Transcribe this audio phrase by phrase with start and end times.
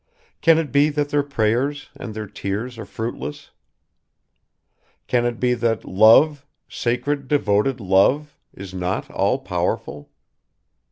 [0.41, 3.51] Can it be that their prayers and their tears are fruitless?
[5.05, 10.09] Can it be that love, sacred devoted love, is not all powerful?